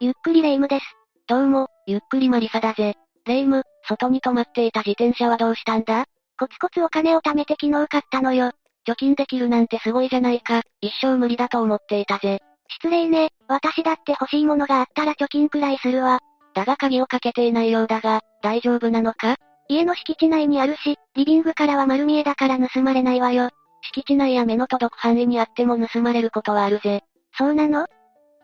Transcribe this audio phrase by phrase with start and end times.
[0.00, 0.84] ゆっくりレ夢ムです。
[1.26, 2.94] どうも、ゆっくりマリサだぜ。
[3.26, 6.04] レ夢ム、外に止まっていた自転車はどうしたんだ？
[6.38, 8.52] コツコツお金を貯めて昨日買ったのよ。
[8.86, 10.62] 貯金できるなんてすごいじゃないか。
[10.80, 12.38] 一生無理だと思っていたぜ。
[12.68, 16.20] 失礼ね、私だって欲しいものがあったら貯金くらいするわ。
[16.54, 19.34] だが鍵をかけていないようだが、大丈夫なのか？
[19.68, 23.50] 家の敷地内にあるし、リビングからは丸見えだから盗まれないわよ。
[23.92, 27.02] 敷地内や目の届く範囲にあっても盗まれることはあるぜ。
[27.36, 27.88] そうなの？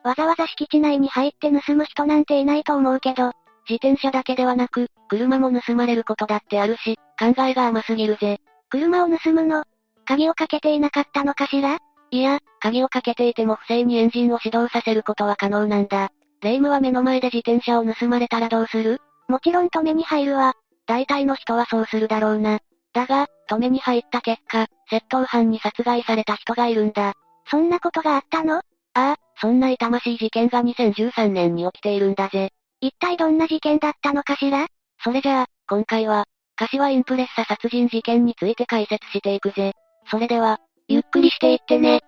[0.04, 3.32] わざわざ敷地内に入って盗む人なんていないと思うけど、
[3.68, 8.38] 自転車だけではなく、車も盗まれることだってあるし、考えが甘すぎるぜ。
[8.68, 9.64] 車を盗むの
[10.04, 11.78] 鍵をかけていなかったのかしら？
[12.10, 16.10] いや、鍵をかけていても不正にエンジンを始動させることは可能なんだ。
[16.42, 19.00] レイムは目の前で自転車を盗まれたらどうする？
[19.28, 20.52] もちろん止めに入るわ。
[20.86, 22.60] 大体の人はそうするだろうな。
[22.92, 27.14] だが、止めに入った結果、窃盗犯に殺害された人がいるんだ。
[27.50, 28.56] そんなことがあったの？
[28.56, 28.62] あ
[28.92, 32.50] あ、そんな痛ましい事件が2013年に起きているんだぜ。
[32.80, 34.66] 一体どんな事件だったのかしら？
[35.02, 36.24] それじゃあ、今回は、
[36.56, 39.72] 柏インプレッサ殺人事件について解説していくぜ。
[40.10, 42.00] それでは、ゆっくりしていってね。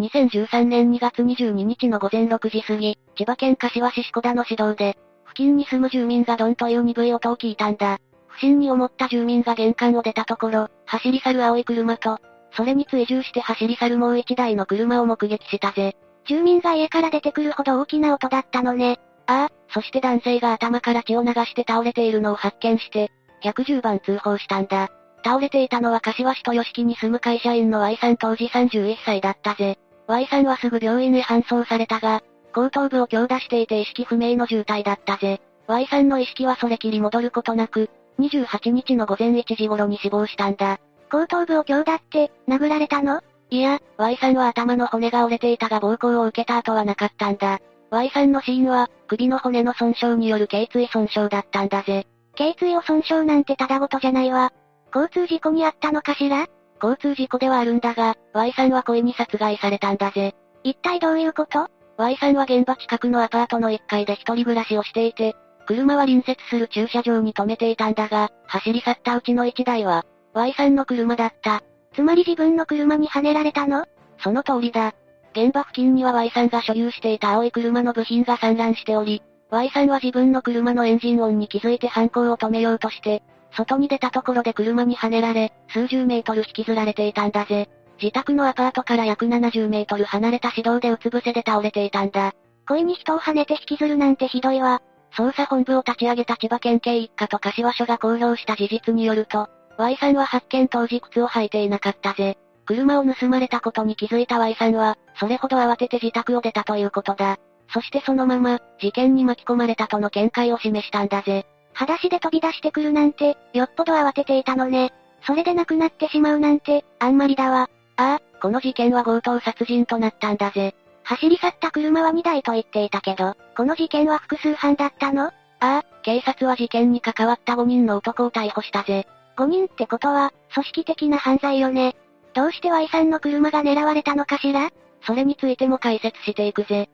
[0.00, 7.98] 2013年2月22日の午前6時過ぎ、千葉県柏市志田の市道で、付近に住む住民がドンという鈍い音を聞いたんだ。
[8.28, 12.18] 不審に思った住民が玄関を出たところ、走り去る青い車と、
[12.52, 15.96] それに追従して走り去るもう一台の車を目撃したぜ。
[16.26, 18.98] 住民が家から出てくるほど大きな音だったのね。
[19.26, 23.10] ああ、そして男性が頭から血を流して倒れているのを発見して、
[23.44, 24.90] 110番通報したんだ。
[25.24, 29.78] 倒れていたのは柏市豊敷に住む会社員の Y さん当時31歳だったぜ。
[30.06, 35.40] Y さんはすぐ病院へ搬送されたが、後頭部を強打していて意識不明の重体だったぜ。
[35.68, 40.80] Y さんの意識はそれきり戻ることなく、28日の午前1時頃に死亡したんだ。
[41.10, 43.20] 後頭部を強打って、殴られたの？
[43.50, 47.58] いや、Y さんは頭の骨が折れていたが暴行を受けた後はなかったんだ。
[47.90, 52.06] Y さんの死因は、首の骨の損傷による頸椎損傷だったんだぜ。
[52.36, 54.52] 頸椎を損傷なんてただごとじゃないわ。
[54.94, 56.46] 交通事故にあったのかしら？
[56.82, 60.34] 交通事故ではあるんだが、Y さんは故意に殺害されたんだぜ。
[60.62, 61.66] 一体どういうこと
[61.98, 65.34] ?Y さんは現場近くのアパートの1階で一人暮らしをしていて、
[65.66, 70.04] 車は隣接する駐車場に止めていたんだが、走り去ったうちの1台は、
[70.34, 71.62] Y さんの車だった。
[71.94, 73.84] つまり自分の車にはねられたの？
[74.18, 74.94] その通りだ。
[75.32, 87.68] 現場付近には Y さんが所有していた青い車の部品が散乱しており、Y さんは自分の車のエンジン音に気づいて犯行を止めようとして、外に出たところで車にはねられ、数十メートル引きずられていたんだぜ。
[88.00, 92.32] 自宅のアパートから約70メートル離れた市道でうつ伏せで倒れていたんだ。
[92.68, 94.80] 故意に人を跳ねて引きずるなんてひどいわ。
[95.16, 99.48] 捜査本部を立ち上げた千葉県警一課と柏署が公表した事実によると、
[99.80, 102.36] Y さんは発見当時靴を履いていなかったぜ。
[102.66, 107.38] 車を盗まれたことに気づいた Y さんは、それほど慌てて自宅を出たということだ。
[107.72, 111.46] そしてそのまま、事件に巻き込まれたとの見解を示したんだぜ。
[111.72, 114.92] 裸足で飛び出してくるなんて、よっぽど慌てていたのね。
[115.26, 117.68] それで亡くなってしまうなんて、あんまりだわ。
[117.96, 120.74] ああ、この事件は強盗殺人となったんだぜ。
[121.04, 125.26] 走り去った車は2台と言っていたけど、この事件は複数犯だったの？
[125.26, 129.06] ああ、警察は事件に関わった5人の男を逮捕したぜ。
[129.40, 131.96] 5人ってことは、組織的な犯罪よね。
[132.34, 134.70] どうして Y さんの車が狙われたのかしら？
[135.06, 136.90] それについても解説していくぜ。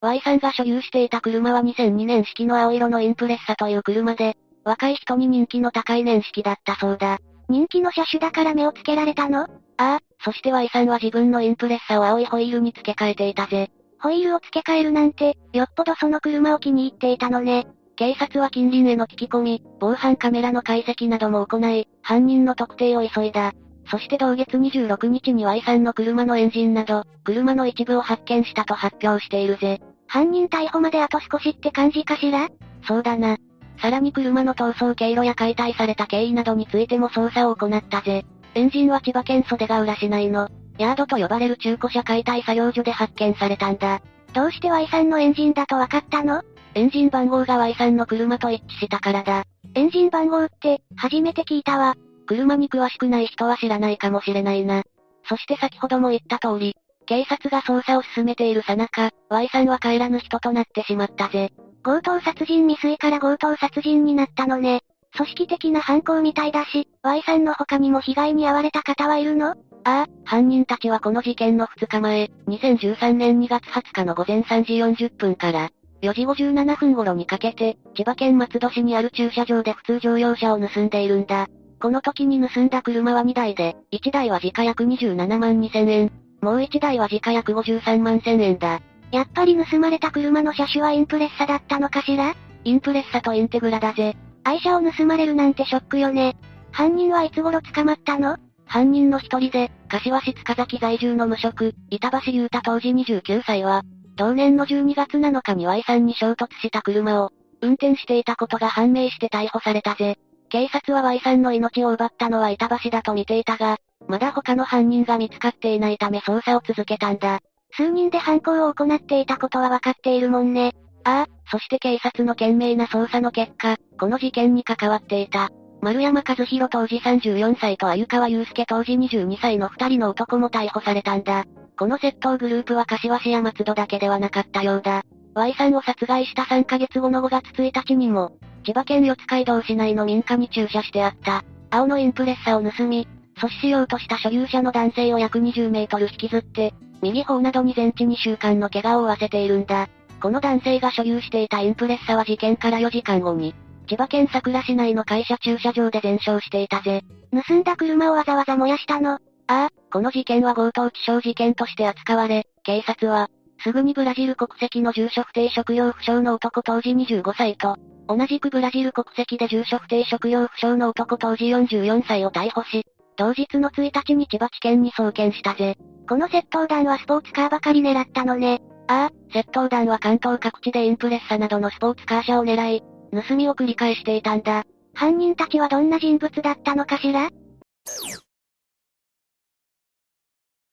[0.00, 7.18] Y さんが所有していた車は2002年式の青色のインプレッサという車で、若い人に人気の高い年式だったそうだ。
[7.48, 9.42] 人気の車種だから目をつけられたの？
[9.42, 13.70] ああ、そして Y さんは自分のインプレッサを青いホイールに付け替えていたぜ。
[14.00, 17.68] ホイールを付け替えるなんて、よっぽどその車を気に入っていたのね。
[17.96, 23.52] 警察は近隣への聞き込み、防犯カメラの解析なども行い、犯人の特定を急いだ。
[23.88, 29.80] そして同月26日に Y さんの車のエンジンなど、車の一部を発見したと発表しているぜ。
[30.08, 32.48] 犯人逮捕まであと少しって感じかしら？
[32.86, 33.36] そうだな。
[33.80, 38.24] さらに車の逃走経路や解体された経緯などについても捜査を行ったぜ。
[38.54, 44.00] エンジンは千葉県袖ヶ浦市内の、ヤードと呼ばれる中古車解体作業所で発見されたんだ。
[44.32, 46.42] どうして Y さんのエンジンだと分かったの？
[46.74, 49.44] エンジン番号が Y さんの車と一致したからだ。
[49.74, 51.94] エンジン番号って、初めて聞いたわ。
[52.26, 54.82] 車に詳しくない人は知らないかもしれないな。
[55.28, 56.76] そして先ほども言った通り、
[57.06, 61.52] 警察が捜査を進めているさなか、Y さんは帰らぬ人となってしまったぜ。
[61.84, 64.80] 強盗殺人未遂から強盗殺人になったのね。
[65.16, 69.50] 組織的な犯行みたいだし、Y さんの他にも被害に遭われた方はいるの？
[69.50, 69.54] あ
[69.84, 75.70] あ、犯人たちはこの事件の2日前、2013年2月20日の午前3時40分から、
[76.04, 81.48] 4時57分頃にかけて、千葉県松戸市にある駐車場で普通乗用車を盗んでいるんだ。
[81.80, 86.12] この時に盗んだ車は2台で、1台は時価約27万2000円、
[86.42, 88.80] もう1台は時価約53万1000円だ。
[89.12, 92.34] やっぱり盗まれた車の車種はインプレッサだったのかしら？
[92.64, 94.14] インプレッサとインテグラだぜ。
[94.44, 96.36] 愛車を盗まれるなんてショックよね。
[96.70, 98.36] 犯人はいつ頃捕まったの？
[98.66, 103.82] 犯人の一人で、柏市塚崎在住の無職、板橋優太当時29歳は、
[104.16, 107.30] 同年の12月7日に Y さんに衝突した車を、
[107.60, 110.18] 運転していたことが判明して逮捕されたぜ。
[110.48, 117.40] 警察は Y さんの命を奪ったのは板橋だと見ていたが、まだ他の犯人が見つかっていないため捜査を続けたんだ。
[117.76, 120.72] 数人で犯行を行っていたことは分かっているもんね。
[121.04, 125.50] ああ、そして警察の懸命な捜査の結果、この事件に関わっていた。
[125.80, 131.44] 丸山和弘当時34歳と鮎川祐介当時22歳の二人の男も逮捕されたんだ。
[131.76, 135.02] この窃盗グループは柏市や松戸だけではなかったようだ。
[135.34, 138.32] Y さんを殺害した3ヶ月後の5月1日にも、
[138.64, 146.72] 千葉県四街道市内の民家に駐車してあった、青のインプレッサを盗み、阻止しようとした所有者の男性を約20メートル引きずって、
[147.02, 149.88] 右方などに全治2週間の怪我を負わせているんだ。
[150.22, 153.52] この男性が所有していたインプレッサは事件から4時間後に、
[153.88, 157.02] 千葉県桜市内の会社駐車場で全焼していたぜ。
[157.32, 159.18] 盗んだ車をわざわざ燃やしたの？
[159.46, 163.28] ああ、この事件は強盗致傷事件として扱われ、警察は、
[163.62, 167.76] すぐにブラジル国籍の住所不定職業不詳の男当時25歳と、
[168.08, 172.84] 同じくブラジル国籍で住所不定職業不詳の男当時44歳を逮捕し、
[173.16, 175.76] 同日の1日に千葉地検に送検したぜ。
[176.08, 178.60] この窃盗団はスポーツカーばかり狙ったのね。
[178.88, 182.82] ああ、窃盗団は関東各地でインプレッサなどのスポーツカー車を狙い、
[183.28, 184.64] 盗みを繰り返していたんだ。
[184.94, 187.30] 犯人たちはどんな人物だったのかしら？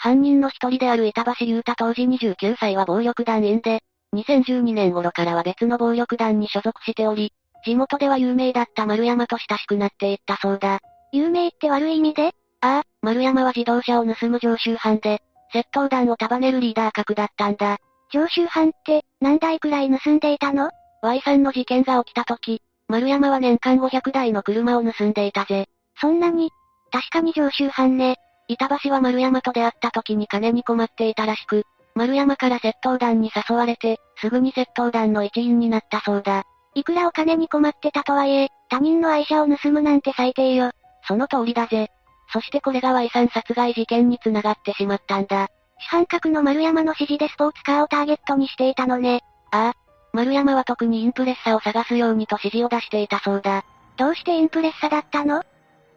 [0.03, 3.83] 犯人の一人である板橋優太当時29歳は暴力団員で、
[4.15, 7.33] 2012年頃からは別の暴力団に所属しており、
[7.63, 10.80] 地元では有名だった丸山と親しくなっていったそうだ。
[11.12, 12.31] 有名って悪い意味で？
[12.62, 15.19] ああ、丸山は自動車を盗む常習犯で、
[15.53, 17.77] 窃盗団を束ねるリーダー格だったんだ。
[18.12, 20.71] 常習犯って、何台くらい盗んでいたの
[21.03, 25.68] ?Y さんの事件が起きた時、丸山は年間500台の車を盗んでいたぜ。
[26.00, 26.50] そんなに？
[26.92, 28.15] 確かに常習犯ね。
[28.53, 31.63] 板橋は丸山と出会った時に金に困っていたらしく、
[31.95, 36.44] 丸山から窃盗団に誘われて、すぐに窃盗団の一員になったそうだ。
[36.74, 40.71] いくらお金に困ってたとはいえ、他人の愛車を盗むなんて最低よ。
[41.07, 41.89] その通りだぜ。
[42.31, 45.50] そしてこれが Y さん殺害事件に繋がってしまったんだ。
[45.80, 49.21] 主犯格の丸山の指示でスポーツカーをターゲットにしていたのね。
[49.51, 49.77] ああ。
[50.13, 53.65] 丸山は特にインプレッサを探すようにと指示を出していたそうだ。
[53.98, 55.44] どうしてインプレッサだったの？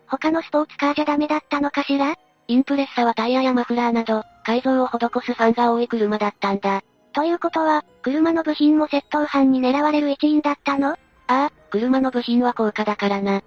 [0.07, 2.15] 他のスポーツカーじゃダメだったのかしら？
[2.47, 6.83] インプレッサはタイヤやマフラーなど、改造を施すファンが多い車だったんだ。
[7.13, 10.91] ということは、車の部品も窃盗犯に狙われる一員だったの？
[10.91, 10.97] あ
[11.27, 13.43] あ、車の部品は高価だからな。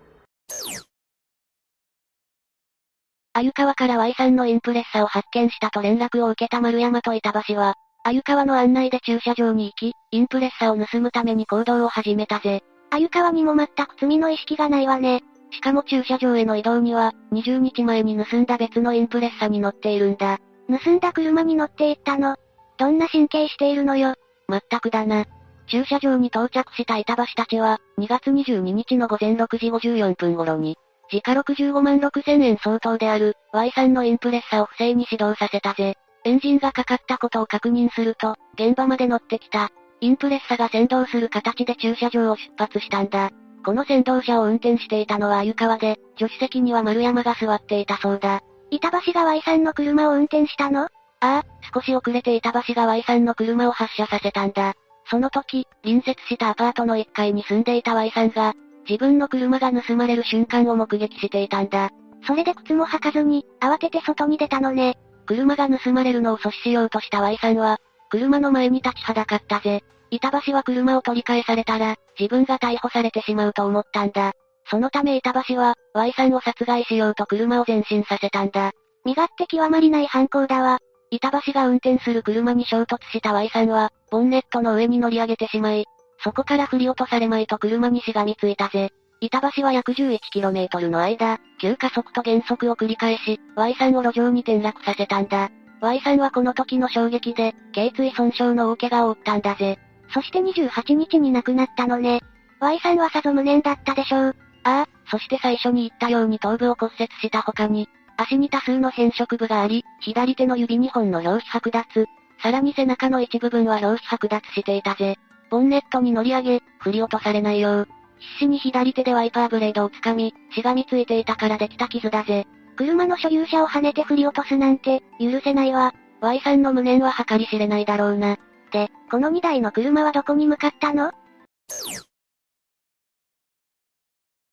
[3.34, 12.64] 鮎川から Y さんのインプレッサを発見したと連絡を受けた丸山と板橋は、鮎川の案内で駐車場に行き、インプレッサを盗むために行動を始めたぜ。
[12.90, 15.22] 鮎川にも全く罪の意識がないわね。
[15.52, 20.40] しかも駐車場への移動には、20日前に盗んだ別のインプレッサに乗っているんだ。
[20.70, 22.36] 盗んだ車に乗っていったの？
[22.78, 24.16] どんな神経しているのよ？
[24.48, 25.26] まったくだな。
[25.68, 30.78] 駐車場に到着した板橋たちは、2月22日の午前6時54分頃に、
[31.10, 35.96] 時価65万6千円相当である、Y さんのインプレッサを不正に始動させたぜ。
[36.26, 39.72] エンジンがかかったことを確認すると、現場まで乗ってきた。
[40.02, 43.32] インプレッサが先導する形で駐車場を出発したんだ。
[43.68, 48.40] この先導車を運転していたのは鮎川で、助手席には丸山が座っていたそうだ。
[48.72, 50.84] 板橋が Y さんの車を運転したの？
[50.84, 51.44] ああ、
[51.74, 54.74] 少し遅れて板橋が Y さんの車を発車させたんだ。
[55.10, 58.54] その時、隣接したアパートの1階に住んでいた Y さんが、
[58.88, 61.90] 自分の車が盗まれる瞬間を目撃していたんだ。
[62.26, 64.98] それで靴も履かずに、慌てて外に出たのね。
[65.26, 69.84] 車が盗まれるのを阻止しようとした Y さんは、車の前に立ちはだかったぜ。
[70.10, 74.34] 板橋は車を取り返されたら、自分が逮捕されてしまうと思ったんだ。
[74.70, 78.72] そのため板橋は、Y さんを殺害しようと車を前進させたんだ。
[79.06, 80.80] 身勝手極まりない犯行だわ。
[81.10, 85.86] 板橋が運転する車に衝突した Y さんは、ボンネットの上に乗り上げてしまい、
[86.24, 88.90] そこから振り落とされまいと車にしがみついたぜ。
[89.20, 95.50] 板橋は約 11km の間、急加速と減速を繰り返し、Y さんを路上に転落させたんだ。
[95.82, 99.80] Y さんはこの時の衝撃で、頸椎損傷の大怪我を負ったんだぜ。
[100.14, 102.22] そして28日に亡くなったのね。
[102.60, 104.36] Y さんはさぞ無念だったでしょう。
[104.64, 107.88] ああ、そして最初に言ったように頭部を骨折した他に、
[108.18, 112.06] 足に多数の変色部があり、左手の指2本の表皮剥奪。
[112.42, 115.18] さらに背中の一部分は表皮剥奪していたぜ。
[115.50, 117.88] ボンネットに乗り上げ、振り落とされないよう。
[118.20, 122.48] 必死に左手でワイパーブレードを掴み、しがみついていたからできた傷だぜ。
[122.76, 125.94] 車の所有者を跳ねて振り落とすなんて、許せないわ。
[126.22, 128.38] Y さんの無念は計り知れないだろうな。
[128.72, 131.12] で、この2台の車はどこに向かったの？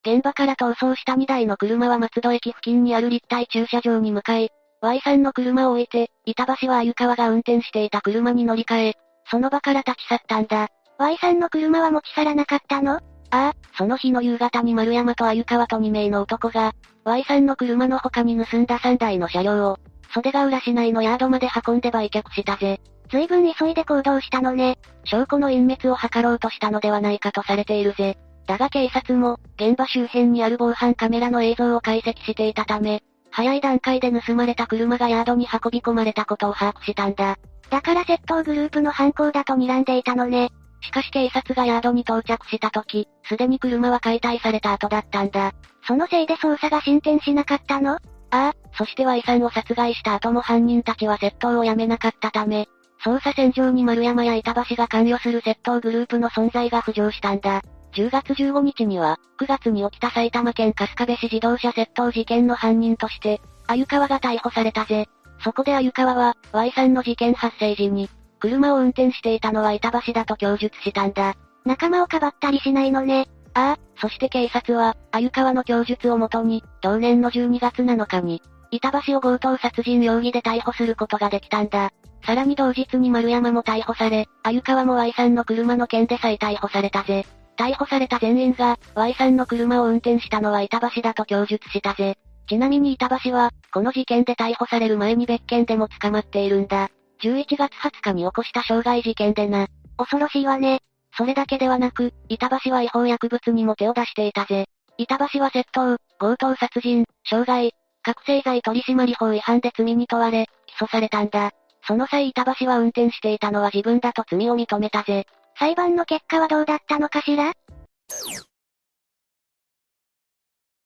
[0.06, 4.50] 現場から逃走した2台の車は松戸駅付近にある立体駐車場に向かい、
[4.82, 8.94] Y さんの車を置いて、板橋は鮎川が運転していた車に乗り換え、
[9.30, 10.68] その場から立ち去ったんだ。
[10.98, 12.96] Y さんの車は持ち去らなかったの？
[12.96, 16.72] ああ、その日の夕方に丸山と鮎川と2名の男が、
[17.04, 19.78] Y さんの車の他に盗んだ3台の車両を、
[20.12, 22.80] 袖ヶ浦市内のヤードまで運んで売却したぜ。
[23.10, 24.78] 随分急いで行動したのね。
[25.04, 28.16] 証拠の隠滅を図ろうとしたのではないかとされているぜ。
[28.46, 37.36] だが警察も、現場周辺にある防犯カメラの映像を解析していたため、早い段階で盗まれた車がヤードに運び込まれたことを把握したんだ。
[37.70, 40.50] だから窃盗グループの犯行だと睨んでいたのね。
[40.82, 45.52] しかし警察がヤードに到着した時、すでに車は解体された後だったんだ。
[45.86, 47.94] そのせいで捜査が進展しなかったの？
[47.94, 47.98] あ
[48.30, 52.68] あ、そして Y さんを殺害した後も犯人たちは窃盗をやめなかったため、
[53.04, 57.62] 捜査線上に丸山や板橋が関与する窃盗グループの存在が浮上したんだ。
[57.92, 65.06] 10月15日には、9月に起きた埼玉県春日部市自動車窃盗事件の犯人として、鮎川が逮捕されたぜ。
[65.40, 68.08] そこで鮎川は、Y さんの事件発生時に、
[68.40, 71.34] 車を運転していたのは板橋だと供述したんだ。
[71.66, 73.28] 仲間をかばったりしないのね。
[73.52, 81.92] ああ、そして警察は、鮎川の供述をもとに、同年の12月7日に、板橋を強盗殺人容疑で逮捕することができたんだ。
[82.24, 87.26] さらに同日に丸山も逮捕され、鮎川も Y さんの車の件で再逮捕されたぜ。
[87.56, 92.16] 逮捕された全員が、Y さんの車を運転したのは板橋だと供述したぜ。
[92.48, 96.88] ちなみに板橋は、この事件で逮捕される前に別件でも捕まっているんだ。
[97.22, 99.68] 11月20日に起こした傷害事件でな。
[99.96, 100.80] 恐ろしいわね。
[101.16, 104.66] それだけではなく、板橋は違法薬物にも手を出していたぜ。
[104.96, 111.52] 板橋は窃盗、強盗殺人、傷害、覚醒剤取締法違反で罪に問われ、起訴されたんだ。
[111.86, 115.26] その際板橋は運転していたのは自分だと罪を認めたぜ。
[115.58, 117.52] 裁判の結果はどうだったのかしら？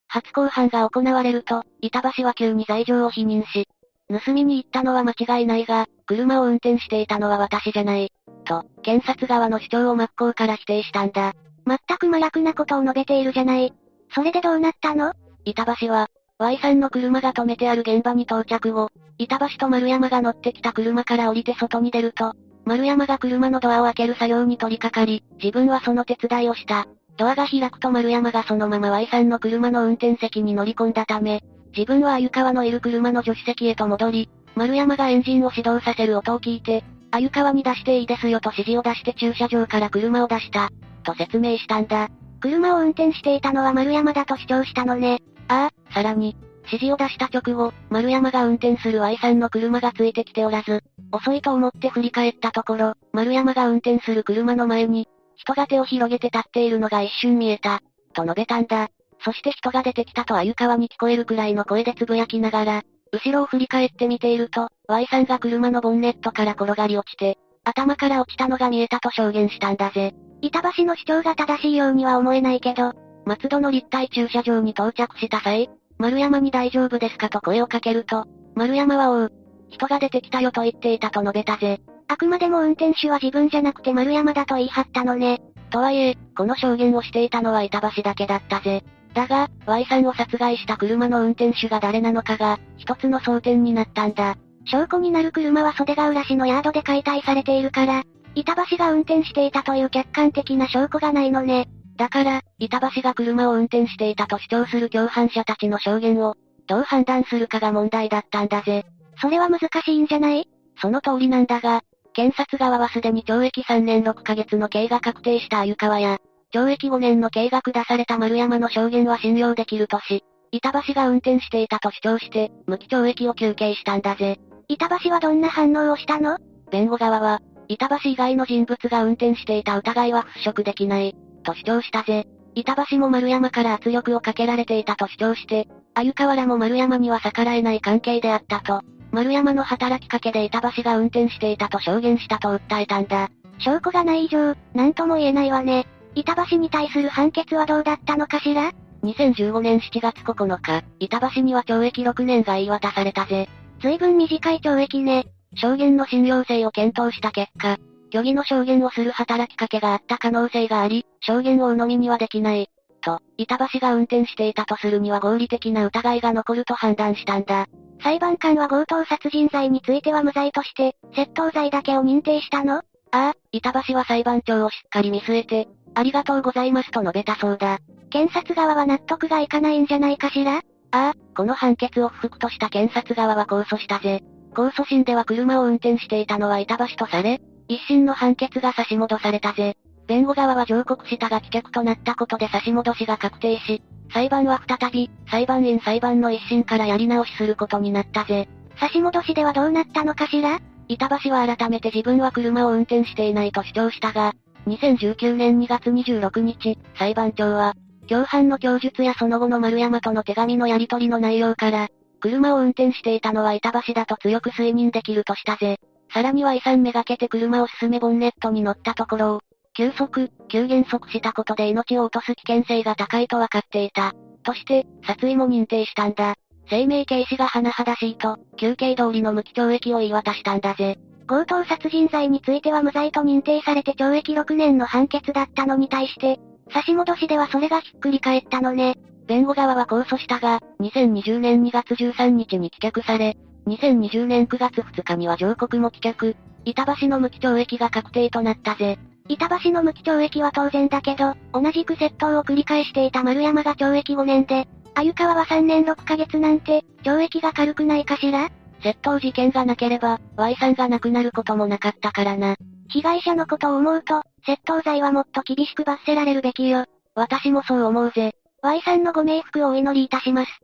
[0.08, 3.66] 初公判が行われると、板橋は急に罪状を否認し、
[4.08, 8.10] 盗みに行ったのは間違いないが、車を運転していたのは私じゃない。
[8.44, 11.34] と、検察側の主張を真っ向から否定したんだ。
[11.66, 13.74] 全く真逆なことを述べているじゃない。
[14.14, 15.12] それでどうなったの？
[15.44, 16.08] 板橋は、
[16.40, 22.32] Y さんの車が止めてある現場に到着後、板橋と丸山が乗ってきた車から降りて外に出ると、
[22.64, 26.86] 丸山が車のドアを開ける作業に取り掛かり、自分はその手伝いをした。
[27.16, 31.42] ドアが開くと丸山がそのまま Y さんの車の運転席に乗り込んだため、
[31.76, 40.70] 自分は鮎川のいる車の助手席へと戻り、丸山がエンジンを始動させる音を聞いて、鮎川に出していいですよと指示を出して駐車場から車を出した。
[41.02, 42.08] と説明したんだ。
[42.40, 45.18] 車を運転していたのは丸山だと主張したのね。
[45.48, 46.36] ああ、さらに、
[46.66, 57.80] 指示を出した直後、丸山が運転する Y さんの車がついてきておらず、遅いと思って振り返ったところ、丸山が運転する車の前に、人が手を広げて立っているのが一瞬見えた、
[58.12, 58.88] と述べたんだ。
[59.24, 70.14] そして人が出てきたと鮎川に聞こえるくらいの声で呟きながら、後ろを振り返ってみていると、Y さんが車のボンネットから転がり落ちて、頭から落ちたのが見えたと証言したんだぜ。
[70.40, 72.92] 板橋の主張が正しいようには思えないけど、
[73.28, 75.68] 松戸の立体駐車場に到着した際、
[75.98, 79.32] 丸山に大丈夫ですかと声をかけると、丸山はおう。
[79.68, 81.78] 人が出てきたよと言っていたと述べたぜ。
[82.08, 85.42] あくまでも運転手は自分じゃなくて丸山だと言い張ったのね。
[85.68, 88.82] とはいえ、この証言をしていたのは板橋だけだったぜ。
[89.12, 94.36] だが、Y さんを殺害した車の運転手が誰なのかが、一つの争点になったんだ。
[94.64, 98.04] 証拠になる車は袖ヶ浦市のヤードで解体されているから、
[98.34, 101.68] 板橋が運転していたという客観的な証拠がないのね。
[101.98, 106.36] だから、板橋が車を運転していたと主張する共犯者たちの証言を、
[106.68, 108.86] どう判断するかが問題だったんだぜ。
[109.20, 110.48] それは難しいんじゃない？
[110.80, 116.18] その通りなんだが、検察側はすでに懲役3年6ヶ月の刑が確定した鮎川や、
[116.54, 124.38] 懲役5年の刑が下された丸山の証言は信用できるとし、板橋が運転していたと主張して、無期懲役を求刑したんだぜ。
[124.68, 126.38] 板橋はどんな反応をしたの？
[126.70, 131.16] 弁護側は、板橋以外の人物が運転していた疑いは払拭できない、
[131.48, 132.26] と主張したぜ。
[132.54, 143.30] 板橋も丸山から圧力をかけられていたと主張して、鮎川らも丸山には逆らえない関係であったと、丸山の働きかけで板橋が運転していたと証言したと訴えたんだ。
[143.58, 145.86] 証拠がない以上、なんとも言えないわね。
[146.14, 148.72] 板橋に対する判決はどうだったのかしら
[149.04, 153.48] ?2015 年7月9日、板橋には懲役6年が言い渡されたぜ。
[153.80, 155.26] 随分短い懲役ね。
[155.54, 157.78] 証言の信用性を検討した結果、
[158.12, 162.68] 虚偽の証言をする働きかけがあった可能性があり、証言を鵜呑みにはできない。
[163.00, 167.66] と、板橋が運転していたとするには合理的な疑いが残ると判断したんだ。
[168.02, 172.78] 裁判官は強盗殺人罪については無罪として、窃盗罪だけを認定したの？
[172.78, 177.78] ああ、板橋は裁判長をしっかり見据えて、ありがとうございますと述べたそうだ。
[178.10, 180.58] 検察側は納得がいかないんじゃないかしら？
[180.58, 180.60] あ
[180.90, 184.22] あ、この判決を不服とした検察側は控訴したぜ。
[184.54, 189.76] 控訴審では車を運転していたのは板橋とされ、一審の判決が差し戻されたぜ。
[190.06, 193.82] 弁護側は上告したが棄却となったことで差し戻しが確定し、
[194.12, 198.48] 裁判は再び、裁判員裁判の一審からやり直しすることになったぜ。
[198.80, 200.60] 差し戻しではどうなったのかしら？
[200.88, 204.32] 板橋は改めて自分は車を運転していないと主張したが、
[204.66, 207.74] 2019年2月26日、裁判長は、
[208.08, 211.88] 共犯の供述やその後の丸山との手紙のやり取りの内容から、
[212.20, 215.78] 車を運転していたのは板橋だと強く推認できるとしたぜ。
[216.12, 219.40] さらには遺産めがけて車を進めボンネットに乗ったところを、
[219.76, 224.12] 急速、急減速したことで命を落とす危険性が高いと分かっていた。
[224.42, 226.34] として、殺意も認定したんだ。
[226.70, 230.98] 生命警視が甚だしいと、休憩通りの無期懲役を言い渡したんだぜ。
[231.28, 236.40] 強盗殺人罪については無罪と認定されて懲役6年の判決だったのに対して、
[236.72, 238.96] 差し戻しではそれがひっくり返ったのね。
[239.26, 243.36] 弁護側は控訴したが、2020年2月13日に棄却され、
[243.68, 246.34] 2020年9月2日には上告も棄却、
[246.64, 248.98] 板橋の無期懲役が確定となったぜ。
[249.28, 258.48] 板橋の無期懲役は当然だけど、同じく窃盗を繰り返していた丸山が懲役5年で、鮎川は3年6ヶ月なんて、懲役が軽くないかしら？
[258.82, 262.56] 窃盗事件がなければ、Y さんが亡くなることもなかったからな。
[262.88, 266.86] 被害者のことを思うと、窃盗罪はもっと厳しく罰せられるべきよ。
[267.14, 268.34] 私もそう思うぜ。
[268.62, 270.60] Y さんのご冥福をお祈りいたします。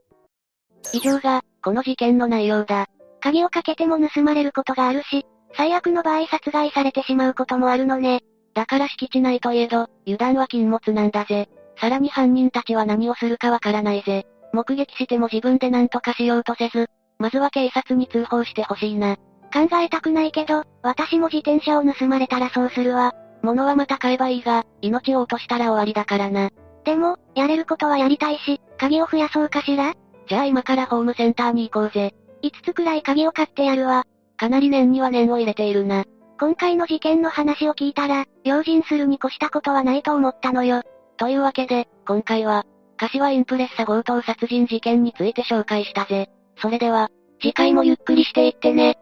[0.93, 2.87] 以上が、この事件の内容だ。
[3.25, 5.25] 鍵をかけても盗まれることがあるし、
[5.57, 8.21] 最悪の場合殺害されてしまうこともあるのね。
[8.53, 11.49] だから敷地内といえど、油断は禁物なんだぜ。
[11.81, 14.27] さらに犯人たちは何をするかわからないぜ。
[14.53, 16.85] 目撃しても自分で何とかしようとせず、
[17.17, 19.15] まずは警察に通報してほしいな。
[19.51, 23.15] 考えたくないけど、私も自転車を盗まれたらそうするわ。
[23.41, 26.51] 物はまた買えばいいが、命を落としたら終わりだからな。
[26.83, 29.95] でも、やれることはやりたいし、鍵を増やそうかしら？
[30.27, 32.13] じゃあ今からホームセンターに行こうぜ。
[32.45, 34.05] 5つくらい鍵を買ってやるわ。
[34.37, 36.05] かなり念には念を入れているな。
[36.39, 40.83] 今回の事件の話を聞いたら、用心するに越したことはないと思ったのよ。
[41.17, 42.65] というわけで、今回は、
[42.97, 46.29] 柏インプレッサ強盗殺人事件について紹介したぜ。
[46.61, 47.09] それでは、
[47.41, 48.97] 次回もゆっくりしていってね。